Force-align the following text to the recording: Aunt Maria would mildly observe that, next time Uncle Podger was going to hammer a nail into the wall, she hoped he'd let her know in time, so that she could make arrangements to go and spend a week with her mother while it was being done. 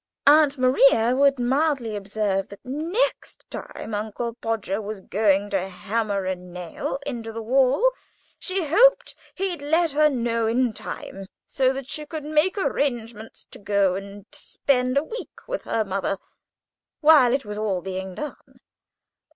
Aunt 0.25 0.57
Maria 0.57 1.15
would 1.15 1.37
mildly 1.37 1.95
observe 1.95 2.47
that, 2.47 2.65
next 2.65 3.45
time 3.51 3.93
Uncle 3.93 4.33
Podger 4.33 4.81
was 4.81 4.99
going 4.99 5.51
to 5.51 5.67
hammer 5.67 6.25
a 6.25 6.35
nail 6.35 6.97
into 7.05 7.31
the 7.31 7.39
wall, 7.43 7.91
she 8.39 8.65
hoped 8.65 9.13
he'd 9.35 9.61
let 9.61 9.91
her 9.91 10.09
know 10.09 10.47
in 10.47 10.73
time, 10.73 11.27
so 11.45 11.71
that 11.73 11.85
she 11.85 12.07
could 12.07 12.23
make 12.23 12.57
arrangements 12.57 13.45
to 13.51 13.59
go 13.59 13.93
and 13.93 14.25
spend 14.31 14.97
a 14.97 15.03
week 15.03 15.47
with 15.47 15.61
her 15.65 15.83
mother 15.85 16.17
while 17.01 17.31
it 17.31 17.45
was 17.45 17.59
being 17.83 18.15
done. 18.15 18.59